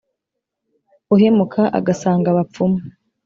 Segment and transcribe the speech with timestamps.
[1.13, 2.79] uhemuka agasanga abapfumu